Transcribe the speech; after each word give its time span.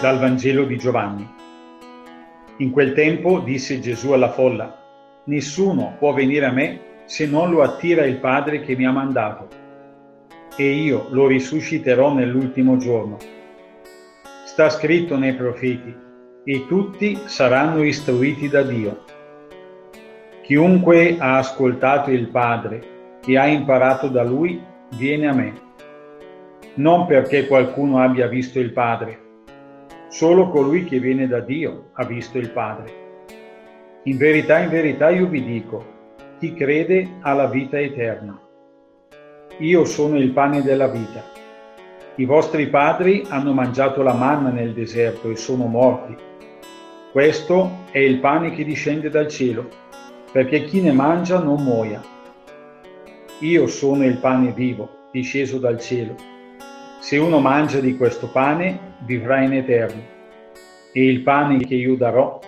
Dal 0.00 0.20
Vangelo 0.20 0.62
di 0.62 0.78
Giovanni. 0.78 1.28
In 2.58 2.70
quel 2.70 2.92
tempo 2.92 3.40
disse 3.40 3.80
Gesù 3.80 4.12
alla 4.12 4.30
folla, 4.30 4.78
Nessuno 5.24 5.96
può 5.98 6.12
venire 6.12 6.46
a 6.46 6.52
me 6.52 6.80
se 7.06 7.26
non 7.26 7.50
lo 7.50 7.62
attira 7.62 8.04
il 8.04 8.18
Padre 8.18 8.60
che 8.60 8.76
mi 8.76 8.86
ha 8.86 8.92
mandato, 8.92 9.48
e 10.56 10.70
io 10.70 11.08
lo 11.10 11.26
risusciterò 11.26 12.14
nell'ultimo 12.14 12.76
giorno. 12.76 13.16
Sta 14.44 14.70
scritto 14.70 15.16
nei 15.16 15.34
profeti, 15.34 15.92
e 16.44 16.66
tutti 16.68 17.18
saranno 17.24 17.82
istruiti 17.82 18.48
da 18.48 18.62
Dio. 18.62 19.02
Chiunque 20.42 21.16
ha 21.18 21.38
ascoltato 21.38 22.12
il 22.12 22.28
Padre 22.28 23.18
e 23.26 23.36
ha 23.36 23.48
imparato 23.48 24.06
da 24.06 24.22
Lui, 24.22 24.62
viene 24.96 25.26
a 25.26 25.34
me. 25.34 25.52
Non 26.74 27.06
perché 27.06 27.48
qualcuno 27.48 27.98
abbia 27.98 28.28
visto 28.28 28.60
il 28.60 28.72
Padre, 28.72 29.26
Solo 30.18 30.48
colui 30.48 30.82
che 30.82 30.98
viene 30.98 31.28
da 31.28 31.38
Dio 31.38 31.90
ha 31.92 32.04
visto 32.04 32.38
il 32.38 32.50
Padre. 32.50 33.26
In 34.02 34.16
verità, 34.16 34.58
in 34.58 34.68
verità 34.68 35.10
io 35.10 35.28
vi 35.28 35.44
dico, 35.44 35.84
chi 36.40 36.54
crede 36.54 37.18
ha 37.20 37.34
la 37.34 37.46
vita 37.46 37.78
eterna. 37.78 38.36
Io 39.58 39.84
sono 39.84 40.18
il 40.18 40.32
pane 40.32 40.62
della 40.62 40.88
vita. 40.88 41.22
I 42.16 42.24
vostri 42.24 42.66
padri 42.66 43.26
hanno 43.28 43.52
mangiato 43.52 44.02
la 44.02 44.12
manna 44.12 44.50
nel 44.50 44.72
deserto 44.72 45.30
e 45.30 45.36
sono 45.36 45.66
morti. 45.66 46.16
Questo 47.12 47.84
è 47.92 48.00
il 48.00 48.18
pane 48.18 48.50
che 48.50 48.64
discende 48.64 49.10
dal 49.10 49.28
cielo, 49.28 49.68
perché 50.32 50.64
chi 50.64 50.80
ne 50.80 50.90
mangia 50.90 51.40
non 51.40 51.62
muoia. 51.62 52.02
Io 53.38 53.68
sono 53.68 54.04
il 54.04 54.16
pane 54.16 54.50
vivo, 54.50 55.10
disceso 55.12 55.58
dal 55.58 55.78
cielo 55.78 56.37
se 57.00 57.16
uno 57.16 57.38
mangia 57.38 57.80
di 57.80 57.96
questo 57.96 58.28
pane, 58.28 58.96
vivrà 59.04 59.40
in 59.40 59.52
eterno. 59.52 60.02
E 60.92 61.04
il 61.06 61.22
pane 61.22 61.58
che 61.58 61.74
io 61.74 61.96
darò 61.96 62.40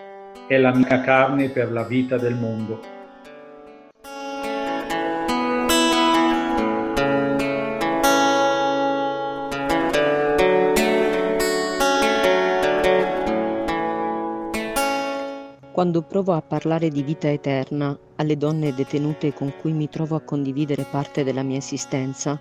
è 0.46 0.58
la 0.58 0.74
mia 0.74 1.00
carne 1.00 1.48
per 1.48 1.70
la 1.70 1.84
vita 1.84 2.18
del 2.18 2.34
mondo. 2.34 2.98
Quando 15.70 16.02
provo 16.02 16.34
a 16.34 16.42
parlare 16.42 16.90
di 16.90 17.02
vita 17.02 17.30
eterna 17.30 17.96
alle 18.16 18.36
donne 18.36 18.74
detenute 18.74 19.32
con 19.32 19.50
cui 19.58 19.72
mi 19.72 19.88
trovo 19.88 20.16
a 20.16 20.20
condividere 20.20 20.84
parte 20.90 21.24
della 21.24 21.42
mia 21.42 21.56
esistenza, 21.56 22.38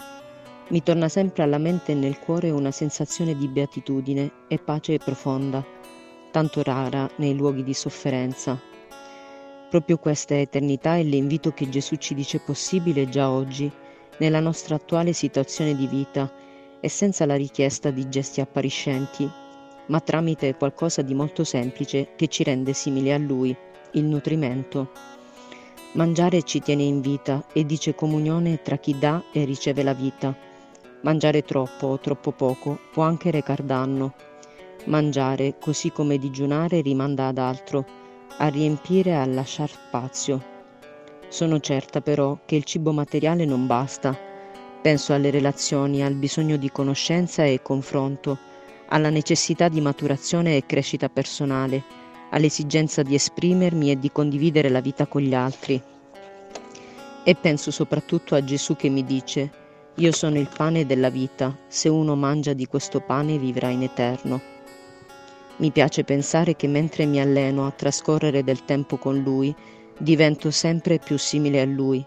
mi 0.69 0.83
torna 0.83 1.09
sempre 1.09 1.41
alla 1.41 1.57
mente 1.57 1.93
e 1.93 1.95
nel 1.95 2.19
cuore 2.19 2.51
una 2.51 2.69
sensazione 2.69 3.35
di 3.35 3.47
beatitudine 3.47 4.31
e 4.47 4.59
pace 4.59 4.97
profonda, 4.97 5.65
tanto 6.31 6.61
rara 6.61 7.09
nei 7.15 7.35
luoghi 7.35 7.63
di 7.63 7.73
sofferenza. 7.73 8.59
Proprio 9.69 9.97
questa 9.97 10.35
eternità 10.35 10.95
è 10.95 11.03
l'invito 11.03 11.51
che 11.51 11.69
Gesù 11.69 11.95
ci 11.95 12.13
dice 12.13 12.39
possibile 12.39 13.09
già 13.09 13.31
oggi, 13.31 13.71
nella 14.17 14.39
nostra 14.39 14.75
attuale 14.75 15.13
situazione 15.13 15.75
di 15.75 15.87
vita 15.87 16.31
e 16.79 16.87
senza 16.87 17.25
la 17.25 17.35
richiesta 17.35 17.89
di 17.89 18.07
gesti 18.07 18.39
appariscenti, 18.39 19.27
ma 19.87 19.99
tramite 20.01 20.55
qualcosa 20.55 21.01
di 21.01 21.15
molto 21.15 21.43
semplice 21.43 22.09
che 22.15 22.27
ci 22.27 22.43
rende 22.43 22.73
simili 22.73 23.11
a 23.11 23.17
Lui, 23.17 23.55
il 23.93 24.03
nutrimento. 24.03 24.91
Mangiare 25.93 26.43
ci 26.43 26.61
tiene 26.61 26.83
in 26.83 27.01
vita 27.01 27.43
e 27.53 27.65
dice 27.65 27.95
comunione 27.95 28.61
tra 28.61 28.77
chi 28.77 28.95
dà 28.99 29.23
e 29.33 29.45
riceve 29.45 29.81
la 29.81 29.93
vita 29.93 30.47
Mangiare 31.01 31.43
troppo 31.43 31.87
o 31.87 31.99
troppo 31.99 32.31
poco 32.31 32.77
può 32.91 33.03
anche 33.03 33.31
recar 33.31 33.63
danno. 33.63 34.13
Mangiare, 34.85 35.55
così 35.57 35.93
come 35.93 36.17
digiunare, 36.17 36.81
rimanda 36.81 37.27
ad 37.27 37.37
altro, 37.37 37.85
a 38.37 38.47
riempire 38.49 39.11
e 39.11 39.15
a 39.15 39.25
lasciar 39.25 39.69
spazio. 39.69 40.43
Sono 41.29 41.61
certa 41.61 42.01
però 42.01 42.39
che 42.45 42.55
il 42.55 42.65
cibo 42.65 42.91
materiale 42.91 43.45
non 43.45 43.65
basta. 43.65 44.17
Penso 44.81 45.13
alle 45.13 45.29
relazioni, 45.29 46.03
al 46.03 46.15
bisogno 46.15 46.57
di 46.57 46.69
conoscenza 46.69 47.45
e 47.45 47.61
confronto, 47.61 48.37
alla 48.89 49.09
necessità 49.09 49.69
di 49.69 49.79
maturazione 49.79 50.57
e 50.57 50.65
crescita 50.65 51.07
personale, 51.07 51.81
all'esigenza 52.31 53.03
di 53.03 53.15
esprimermi 53.15 53.91
e 53.91 53.97
di 53.97 54.11
condividere 54.11 54.67
la 54.67 54.81
vita 54.81 55.05
con 55.05 55.21
gli 55.21 55.33
altri. 55.33 55.81
E 57.23 57.35
penso 57.35 57.71
soprattutto 57.71 58.35
a 58.35 58.43
Gesù 58.43 58.75
che 58.75 58.89
mi 58.89 59.05
dice, 59.05 59.67
io 59.95 60.11
sono 60.11 60.37
il 60.37 60.49
pane 60.55 60.85
della 60.85 61.09
vita, 61.09 61.57
se 61.67 61.89
uno 61.89 62.15
mangia 62.15 62.53
di 62.53 62.65
questo 62.67 62.99
pane 63.01 63.37
vivrà 63.37 63.69
in 63.69 63.83
eterno. 63.83 64.41
Mi 65.57 65.71
piace 65.71 66.03
pensare 66.03 66.55
che 66.55 66.67
mentre 66.67 67.05
mi 67.05 67.19
alleno 67.19 67.65
a 67.65 67.71
trascorrere 67.71 68.43
del 68.43 68.63
tempo 68.63 68.97
con 68.97 69.21
Lui, 69.21 69.53
divento 69.97 70.51
sempre 70.51 70.99
più 70.99 71.17
simile 71.17 71.61
a 71.61 71.65
Lui 71.65 72.05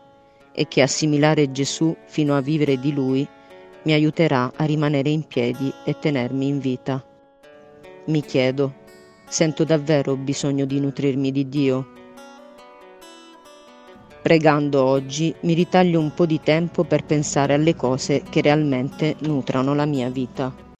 e 0.52 0.68
che 0.68 0.82
assimilare 0.82 1.50
Gesù 1.50 1.94
fino 2.06 2.34
a 2.34 2.40
vivere 2.40 2.78
di 2.78 2.92
Lui 2.92 3.28
mi 3.84 3.92
aiuterà 3.92 4.52
a 4.54 4.64
rimanere 4.64 5.10
in 5.10 5.26
piedi 5.26 5.72
e 5.84 5.98
tenermi 5.98 6.46
in 6.46 6.58
vita. 6.60 7.04
Mi 8.06 8.20
chiedo, 8.22 8.74
sento 9.28 9.64
davvero 9.64 10.16
bisogno 10.16 10.64
di 10.64 10.80
nutrirmi 10.80 11.32
di 11.32 11.48
Dio? 11.48 11.86
Pregando 14.22 14.84
oggi 14.84 15.34
mi 15.40 15.52
ritaglio 15.52 15.98
un 15.98 16.14
po' 16.14 16.26
di 16.26 16.40
tempo 16.40 16.84
per 16.84 17.04
pensare 17.04 17.54
alle 17.54 17.74
cose 17.74 18.22
che 18.22 18.40
realmente 18.40 19.16
nutrano 19.22 19.74
la 19.74 19.84
mia 19.84 20.08
vita. 20.10 20.71